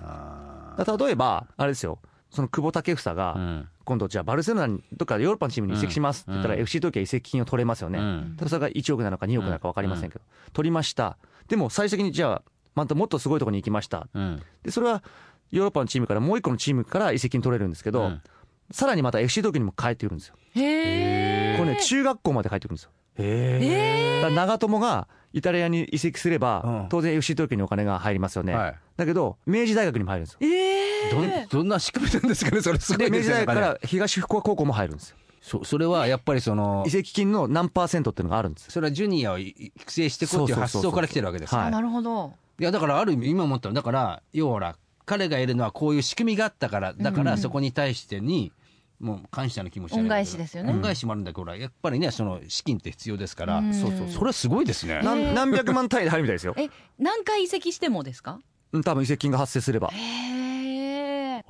[0.79, 1.99] 例えば、あれですよ、
[2.31, 3.69] その久保建英が、ん。
[3.85, 6.61] 今度、じゃあ、バルセロナに、どっかヨーロッパのチームに移籍しますって言ったら、うん。
[6.61, 8.35] FC 東京は移籍金を取れますよね、うん。
[8.37, 11.17] ただそれが1億なのか2億なのか分かりませんけど、取りました、
[11.49, 12.43] でも最終的にじゃあ、
[12.75, 14.43] またもっとすごいところに行きました、うん。
[14.63, 15.03] でそれは
[15.51, 18.23] ヨーロッパのチームからもう一個のチームから移籍金取れるんですけど、うん。
[18.73, 22.91] さらにまた FC 東京にも帰ってくるんですよ、へこれね、中学校まで帰ってくるんですよ。
[23.19, 26.89] へだ長友がイタリアに移籍すれば、うん。
[26.89, 28.75] 当然 FC 東京にお金が入りますよね、はい。
[28.97, 30.39] だけど明治大学にも入るんですよ。
[30.43, 30.66] え。
[31.11, 33.35] どんどんな仕組みなんですかね、それすごでいですね。
[33.35, 35.17] 明治大学から東福岡高校も入るんですよ。
[35.41, 38.73] そそれはやっぱりその移、籍金の何パーセントっていうのがあるんですよ。
[38.73, 42.35] それはジュニアを育成していこうっていう発想から来てるわけですかはいなるほど。
[42.59, 48.51] いやだからある意味今思ったのだから要はほら彼がいるのはこういう仕組みがあったからだからそこに対してに
[48.99, 50.73] もう感謝の気持ち恩返しですよね。
[50.73, 53.59] 恩返しもあるんだけどほらやっぱりねその資金って必要ですから。
[53.59, 53.73] うん。
[53.75, 55.01] そうそうそれすごいですね。
[55.05, 56.55] 何何百万単位で入るみたいですよ。
[56.57, 58.33] え何回移籍してもですか？
[58.33, 58.43] うん
[58.83, 59.91] 多分移籍金が発生すれば。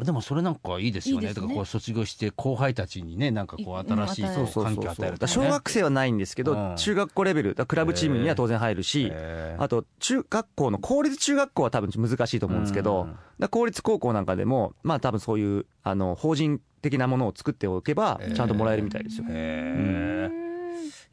[0.05, 1.23] でもそれなんかいいですよね。
[1.23, 1.35] いいね。
[1.35, 6.77] とかこう卒業して後輩たちにねなんかこう新しい環境を与えるとか小ね学生はないんですけど、うん。
[6.77, 9.11] 中学校レベルクラブチームには当然入るし、
[9.59, 13.09] あと中学校の公立中学校は多分難しいと思うんですけど、
[13.41, 13.49] うん。
[13.49, 20.46] 公立高校なんかでもまあ多分そういうあの法人的なものを作っておけばちゃんともらえるみたいですよ、へー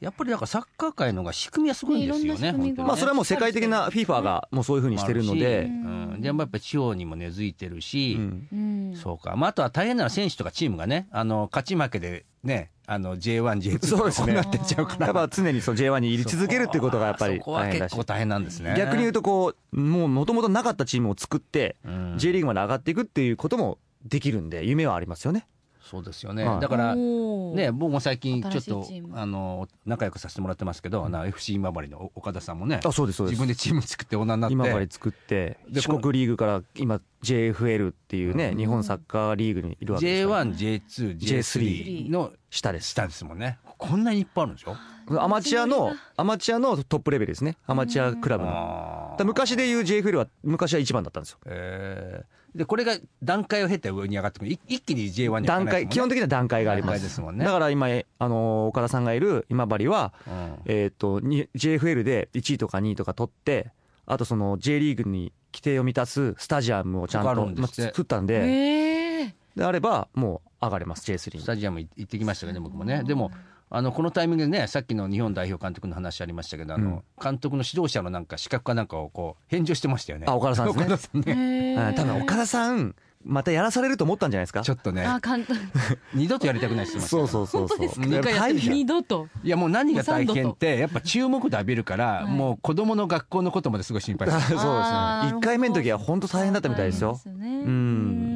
[0.03, 5.69] やっぱりなんかサッカー界の方が仕組みはすごいんですよねまあそれはもう世界的な FIFA がもうそういうふうにしてるので、う
[6.17, 8.47] ん、でもやっぱり地方にも根付いてるし、うん。
[8.51, 8.55] う
[8.93, 8.95] ん。
[8.95, 14.27] そうか、まあ、あとは大変なのは選手とかチームがね、あの勝ち負けでね、あの J1、J2 とかそうですね。
[14.27, 17.91] こうなってっちゃうから、やっぱ常にその J1 に入り続けるっていうことがやっぱり大変だし。
[17.91, 18.75] 結構大変なんですね。
[18.77, 22.15] 逆に言うとこうもうもともとなかったチームを作ってうん。
[22.17, 25.47] J リーグまで上がっていくっていうこともできるんで夢はありますよね。
[25.83, 26.59] そうですよね、はい。
[26.61, 33.39] だから、ね、僕も最近、ちょっとあの仲良くさせてもらってますけど、な FC 今治の岡田さんもね、あそうですそうです。
[33.39, 40.45] 自分でチーム作ってオーナーになって、今治作ってで四国リーグから今 JFL っていうね日本サッカーリーグにいるわけですから。
[40.45, 42.89] J1、J2、J3 の下です。
[42.89, 44.75] 下ですもんね、こんなにいっぱいあるんでしょ？
[45.19, 47.57] アマチュアのアマチュアのトップレベルですね。
[47.67, 49.17] アマチュアクラブの。
[49.25, 51.39] 昔でいう JFL は昔は一番だったんですよ。
[51.45, 52.57] えー。
[52.59, 54.51] でこれが段階を経て上に上がってくる。
[54.51, 57.43] い一気に J1 には段階基本的には段階がありま段階すですもんね。
[57.43, 57.87] だから今
[58.19, 60.59] あの岡田さんがいる今治はうん。
[60.65, 63.71] えっとに JFL で1位とか2位とか取って
[64.05, 71.43] あとその J リーグに規定を満たすスタジアムをちゃんとま作ったんでへえであればもう上がれます J3 に。
[71.43, 73.03] スタジアム行ってきましたけどね僕もね。
[73.03, 73.31] でも
[73.75, 80.25] あのこのタイミングでねさっきの日本代表監督の話ありましたけどあの、監督の指導者のなんか資格かなんかをこう返上してましたよね。
[80.29, 80.83] あ岡田さんですね。
[80.85, 81.75] 岡田さんね。
[81.75, 84.61] うん多分岡田さんまたやらされると思ったんじゃないですか？
[84.61, 85.03] ちょっとね。
[85.05, 85.59] あ監督。
[86.13, 87.27] 二度とやりたくないって言ってました。
[87.27, 87.77] そうそうそうそう。
[87.77, 89.27] 本当ですか二回やって二度と。
[89.43, 94.59] いやもう何が大変ってやっぱ注目度浴びるから、もう子供の学校のことまですごい心配 そうですね。
[94.61, 97.15] あー1回目の時は本当大変だったみたいですよ。
[97.15, 97.57] そうなんですね。
[97.63, 98.32] うんうん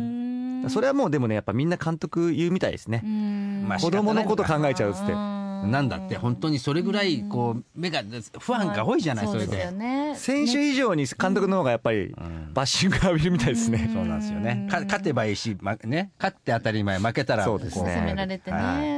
[0.70, 3.04] それはもうでもねやっぱみんな監督言うみたいですね。
[3.80, 5.38] 子供のこと考えちゃうっつって。
[5.66, 8.04] なんだって本当にそれぐらいこう目が
[8.40, 12.14] 不安が多いじゃないそれうで選手以上に監督の方がやっぱり
[12.54, 13.90] バッシング浴びるみたいですね。
[13.94, 14.68] そうなんですよね。
[14.70, 17.84] か勝てばいいし、まね、勝って当たり前、負けたらそうですね。
[17.84, 18.82] こ責められてはい。
[18.82, 18.97] ね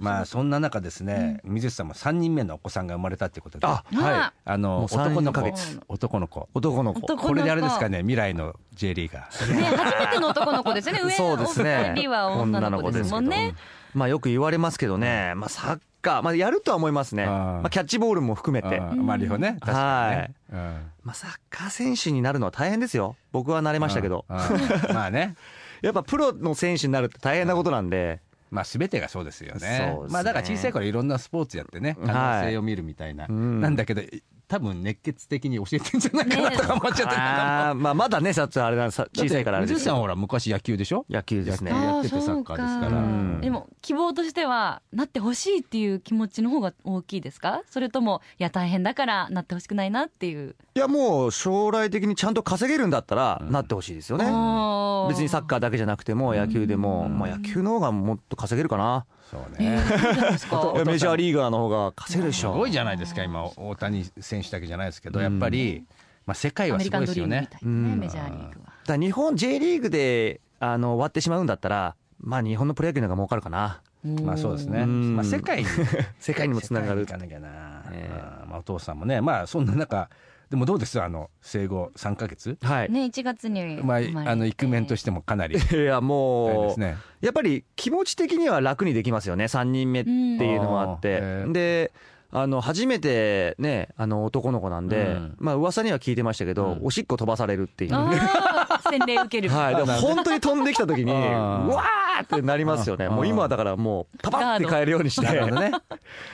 [0.00, 5.40] まあそんな中ですね、水内さんも3人目のお子さんが生まれたってことで、あまあはあの男の子。
[5.88, 6.48] 男の子。
[6.54, 7.16] 男の子。
[7.16, 9.54] これであれですかね未来の J リーガー。
[9.54, 11.00] ね初めての男の子ですよね。
[11.04, 11.76] 上 そうですね。
[11.90, 13.54] お二人は女の子ですもんね。
[13.94, 17.26] まあよく言われますけどね、まあサッカー、まあやるとは思いますね。
[17.26, 18.80] まあキャッチボールも含めて。
[18.80, 19.02] あー。
[19.02, 19.56] まあリホね。
[19.60, 20.34] 確かにね。
[20.52, 20.90] うん。
[21.02, 23.16] まあサッカー選手になるのは大変ですよ。
[23.32, 24.24] 僕はなれましたけど。
[24.28, 25.34] まあね。
[25.82, 28.20] やっぱプロの選手になるって大変なことなんで。
[28.50, 29.68] まあ全てがそうですよね。
[29.68, 33.26] ねまあだから小さい頃いろんなスポーツやってね、可能性を見るみたいな。
[33.26, 34.02] んなんだけど、
[34.48, 37.10] 多分熱血的に教えてんじゃないかなとか思っちゃったけど。
[37.16, 41.04] あーまあまだね、さつあれださ小さいからあれですけど水内さんはほら昔野球でしょ？
[41.10, 41.72] 野球ですね。
[41.72, 42.90] 野球あやっててサッカーですから。
[42.90, 43.40] そううん。
[43.40, 47.62] でも希望としてはなってほしいっていう気持ちの方が大きいですか？
[47.68, 50.54] それともいや大変だからなってほしくないなっていう。
[50.76, 54.24] いやもう将来的にちゃんと稼げるんだったらなってほしいですよね。
[55.08, 59.06] 別にサッカーだけじゃなくても野球でも、まあ野球の方がもっと稼げるかな。
[59.30, 59.78] そうえね。
[59.78, 60.72] ーそうなんですか？
[60.76, 62.52] い やメジャーリーガーの方が稼げるでしょ。
[62.52, 64.04] すごいじゃないですか、今、大谷
[64.36, 65.84] 選手だけじゃないですけど、やっぱり、
[66.26, 67.48] まあ世界はすごいですよね。
[67.62, 68.72] メジャーリーグは。
[68.86, 73.80] だ日本 J リーグであの終わってしまうんだったら、まあ日本のプロ野球の方が儲かるかな。
[74.22, 74.80] まあそうですね。
[74.82, 75.16] うん。
[75.16, 75.68] まあ世界に、
[76.18, 77.06] 世界にもつながる。
[77.06, 77.82] かなきゃな。
[77.92, 80.08] えーまあお父さんもね、まあそんな中、
[80.50, 81.00] でもどうです？
[81.02, 82.56] あの、生後3ヶ月？
[82.62, 82.90] はい。
[82.90, 84.32] ね1月にまあ、生まれて。
[84.32, 86.96] あの、イクメンとしてもかなり大いや変もう、ですね。
[87.20, 91.44] やっぱり気持ち的には楽にできますよね、3人目っていうのもあって。
[91.52, 91.92] で
[92.38, 97.94] あの初めてね、あの男の子なんで、うんまあ噂には聞いてましたけど、うんおしっこ飛ばされるっていう。
[97.94, 103.08] あー洗礼受けるはい、でも本当に飛んできた時に、うあーわーってなりますよね。
[103.08, 105.26] もう今はだからもう、パパって変えるようにして。
[105.26, 105.72] なるほどね。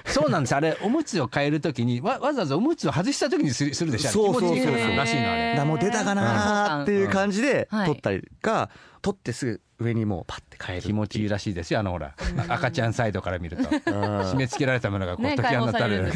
[0.04, 0.54] そうなんです。
[0.56, 4.10] あれ、おむつを変えるときに、わ、わざわざおむつを外したときにするするでしょ？
[4.10, 5.52] そうそうそう気持ちいいらしいの、あだれ。
[5.54, 8.70] からもう出たかなーっていう感じではい取ったりか、
[9.02, 10.86] 取ってすぐ上にもうパッて変える。
[10.86, 12.14] 気持ちいいらしいですよ、あのほら、
[12.48, 13.64] 赤ちゃんサイドから見ると。
[13.64, 16.12] 締め付けられたものがこうね解き放たれる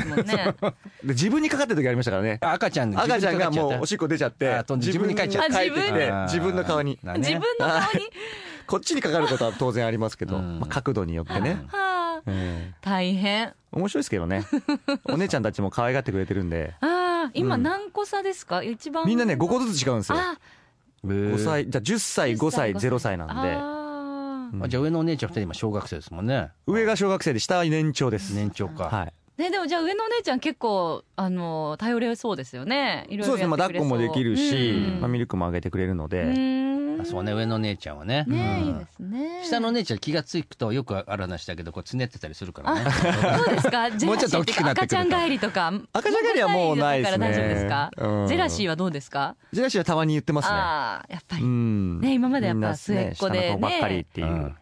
[1.03, 2.39] 自分にかかってる時ありましたからね。
[2.41, 5.71] 赤ちゃん赤ちゃんがもうおしっここ出ちゃって自分に帰っちゃって。
[6.27, 6.99] 自分の顔に。
[7.03, 8.07] 自分の顔に？
[8.69, 10.61] こっちにかかることは当然ありますけど、うん。
[10.61, 12.23] まあ、角度によってね、はあ。
[12.27, 13.43] え大変。
[13.49, 14.45] え面白いですけどね。
[15.05, 16.75] お姉ちゃんたちも可愛がってくれてるんで。
[16.81, 18.63] ああ今何個差ですか？
[18.63, 19.07] 一番。
[19.07, 20.19] みんなね5個ずつ違うんですよ。
[20.19, 20.39] あ
[21.07, 23.19] 5歳じゃあ10歳5歳10 0歳。
[23.19, 23.35] なんで。
[23.35, 24.65] あー。
[24.65, 26.51] あじゃあ上のお姉ちゃん二人今小学生ですもんね。
[26.67, 28.35] 上が小学生で下は年長です。
[28.35, 28.85] 年長か。
[28.85, 29.13] はい。
[29.41, 33.07] ね、でもじゃあ上のお姉ちゃん結構あの頼れそうですよね。
[33.09, 33.37] いろいろそう。
[33.37, 35.01] ですね、まあ、抱っこもできるし、うん。
[35.01, 36.25] まあ、ミルクもあげてくれるので、
[37.07, 38.25] そうね、上の姉ちゃんはね。
[38.27, 38.69] ねうん。
[38.69, 39.45] いいですね。
[39.45, 42.91] 下の姉ちゃん気がつくとよくある話だけど、こうつねってたりするからね。
[42.91, 43.89] そうですか？
[44.07, 45.73] もうちょっと大きくなってくると赤ちゃん帰りとか。
[45.93, 47.19] 赤ちゃん帰りはもうないですね。
[47.19, 48.27] だから大丈夫ですか、うん。
[48.29, 49.37] ジェラシーはどうですか？
[49.53, 50.55] ジェラシーはたまに言ってますね。
[50.55, 52.01] ああやっぱり、うん。
[52.01, 53.59] ね今までやっぱ末っ子でね。
[53.61, 54.55] ばっかりっていう、うん。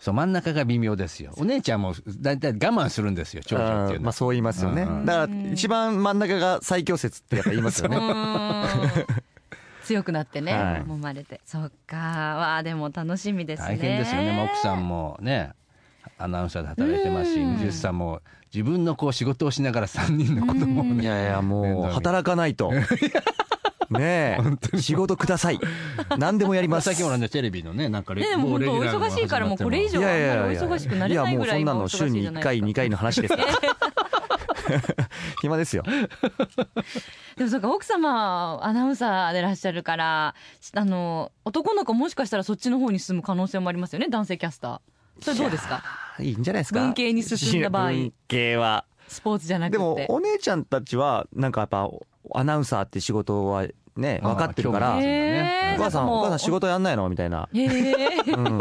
[0.00, 1.32] そう、真ん中が微妙ですよ。
[1.38, 3.94] お姉ちゃんも大体我慢するんですよ、長女っていうの。
[3.94, 4.00] は。
[4.00, 5.04] まあそう言いますよね、うん。
[5.06, 7.98] だから一番真ん中が最強説ってやっぱ言いますようね
[9.84, 10.82] 強くなってね、はい。
[10.82, 11.40] 揉まれて。
[11.44, 11.96] そっか。
[11.96, 13.68] わあでも楽しみですね。
[13.68, 15.52] 大変ですよね、まあ奥さんもね
[16.18, 17.52] アナウンサーで働いてますしうん。
[17.54, 18.20] 水内さんも
[18.52, 22.72] 自分のこう仕事をしながら3人の子供をいねやいやもう働かないと。
[23.90, 24.38] ね
[24.74, 25.60] え仕事ください。
[26.18, 26.86] 何でもやります。
[26.86, 30.10] 最近ほらねテレビのねなんかレねでも本当おレギュラーが忙しいからもうこれ以上はお
[30.50, 32.66] 忙しくなれないぐらいいやもうそんなの週に1回じゃないですか。
[32.66, 33.48] 2回の話ですから
[35.42, 35.82] 暇ですよ。
[37.36, 40.34] でもそうか奥様アナウンサーでいらっしゃるから
[40.76, 44.80] あの男の子もしかしたらそっちの方に進む可能性もありますよね男性キャスター。
[45.24, 45.82] それどうですか？
[46.20, 46.80] いいんじゃないですか。
[46.80, 47.90] 文系に進んだ場合。
[47.92, 48.84] 文系は。
[49.08, 49.78] スポーツじゃなくて。
[49.78, 51.88] でもお姉ちゃんたちはなんかやっぱ
[52.34, 54.96] アナウンサーって仕事はね分かってるから。
[54.96, 57.48] お母さんお母さん仕事やんないのみたいな。
[57.52, 58.58] へえうん。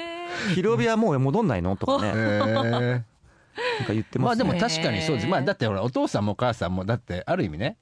[0.54, 3.04] 昼帯はもう戻んないのとかね
[3.82, 4.48] なんか言ってまますね。
[4.48, 5.28] あでも確かにそうです。
[5.28, 7.76] まあだってほらお父さんもお母さんもだってある意味ね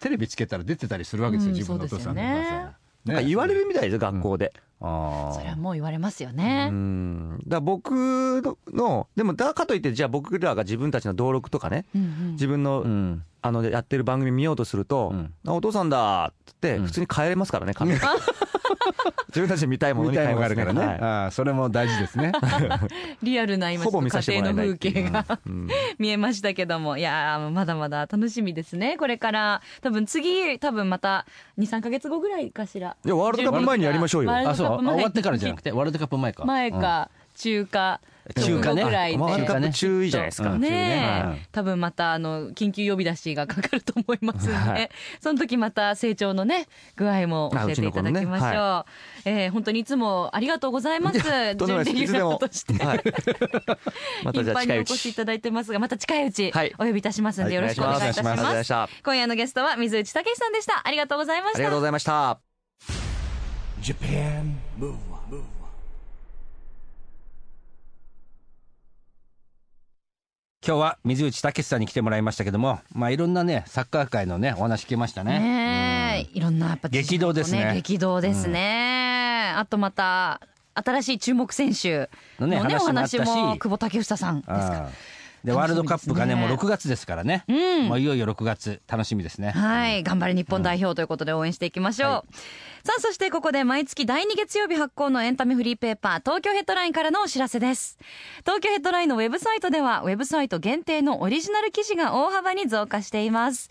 [0.00, 6.68] テレビつけたら出てたりするわけですようん自分のお父さんのお母さんなんか言われるみたいですよ学校であそれはもう言われますようね。
[6.70, 7.38] ん。
[7.38, 7.90] だから僕
[8.72, 12.30] のでもだかといってじゃあ僕らが自分たちの登録とかねうんうん。
[12.32, 13.24] 自分の,、うん。
[13.42, 15.32] あのやってる番組見ようとすると、うん。
[15.46, 16.86] あお父さんだってうん。
[16.86, 18.00] 普通に帰れますからね、勝手に
[19.28, 22.32] 自分たちで見たいもの見たいに変えますものがあるからね、はいああそれも大事ですね。
[23.22, 25.68] リアルな今ほぼ見さ家せてもら庭の風景がうん。
[25.98, 26.98] 見えましたけども。
[26.98, 29.62] いやーまだまだ楽しみですねこれから。
[29.80, 31.26] 多分次多分また
[31.58, 32.96] 23か月後ぐらいかしら。
[33.04, 34.32] いやワールドカップ前にやりましょうよ。
[34.32, 36.44] あそうあカップ前終わってからじゃなくてワールドカップ前か。
[36.44, 38.00] 前か中華
[38.36, 38.84] 中華ね。
[38.84, 39.18] ぐらいで。
[39.18, 41.48] ワールドカップ中いじゃないですか、うんね。
[41.52, 44.90] 多分またあの緊急呼び出しがかかると思いますんで、はい。
[45.20, 48.86] その時また成長のね具合も教えていただきましょう、あ
[49.24, 51.18] えー本当にいつもありがとうございます。
[51.18, 52.74] 準レギュラーとして、
[54.32, 56.72] 頻繁にお越しいただいてますがまた近いうちはい。
[56.78, 60.82] お呼びいたしますんでよろしくお願いいたします,、今夜のゲストは水内武さんでした。
[60.84, 61.58] ありがとうございました。
[61.58, 62.49] ありがとうございました
[63.82, 65.42] Japan Move Up,
[70.66, 75.38] 今日は水内武さんに来てもらいましたけどもまあいろんなねサッカー界のねお話聞けましたね。
[75.38, 77.72] ねえ、いろんなやっぱ激動ですね。
[77.76, 80.42] 激動ですね、あとまた
[80.74, 84.90] 新しい注目選手のねのねお話話も久保建英さんですか
[85.44, 87.88] でワールドカップがねねもう6月ですからね、うん。
[87.88, 89.50] もういよいよ6月楽しみですね。
[89.50, 92.10] はい、頑張れ日本代表ということで応援していきましょう。
[92.10, 92.24] は
[92.82, 97.98] さあ、そしてここで毎月第2月曜日発行のエンタメフリーペーパー、 TOKYO HEADLINE からのお知らせです。
[98.40, 103.68] TOKYO HEADLINE のウェブサイトでは、ウェブサイト限定のオリジナル記事が大幅に増加しています。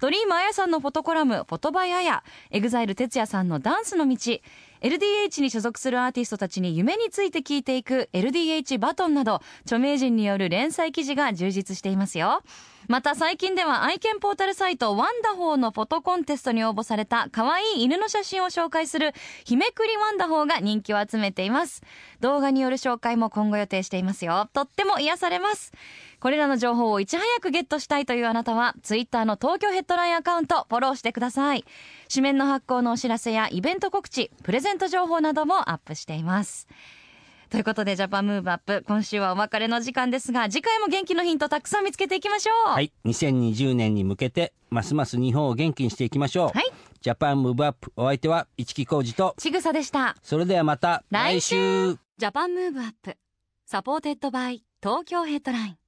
[0.00, 4.40] Dream Aya さんのフォトコラム、 Photo by Aya、 EXILE TETSUYA さんのダンスの道、
[4.82, 12.42] LDH に所属するアーティストたちに夢について聞いていく LDH バトンなど、著名人による連載記事が充実していますよ。
[12.86, 19.12] また最近では愛犬ポータルサイトワンダホーのフォトコンテストに応募された可愛い犬の写真を紹介する
[19.44, 21.82] 日めくりワンダホーが人気を集めています。
[22.20, 24.48] 動画による紹介も今後予定していますよ。
[24.52, 25.72] とっても癒されます。
[26.20, 31.64] これらの情報をいち早くゲットしたいというあなたは、ツイッターの東京ヘッドラインアカウントフォローしてください。
[32.12, 36.66] 紙面の発行のお知らせやイベント告知、プレゼント情報などもアップしています。
[37.50, 42.72] ということで、 JAPAN MOVE UP、今週はお別れの時間ですが、次回も元気のヒントたくさん見つけていきましょう。
[42.72, 50.16] はい2020年に向けてますます日本を元気にしていきましょう、はい JAPAN MOVE UP お相手は一木広治とちぐさでした。
[50.22, 53.16] それではまた来週来 JAPAN MOVE UP
[53.64, 55.87] SUPPORTED BY TOKYO HEADLINE